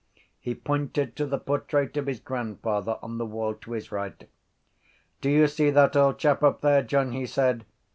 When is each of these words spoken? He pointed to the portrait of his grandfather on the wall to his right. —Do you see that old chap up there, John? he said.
He 0.39 0.55
pointed 0.55 1.15
to 1.17 1.27
the 1.27 1.37
portrait 1.37 1.95
of 1.95 2.07
his 2.07 2.19
grandfather 2.19 2.97
on 3.03 3.19
the 3.19 3.25
wall 3.27 3.53
to 3.53 3.73
his 3.73 3.91
right. 3.91 4.27
—Do 5.21 5.29
you 5.29 5.45
see 5.45 5.69
that 5.69 5.95
old 5.95 6.17
chap 6.17 6.41
up 6.41 6.61
there, 6.61 6.81
John? 6.81 7.11
he 7.11 7.27
said. 7.27 7.65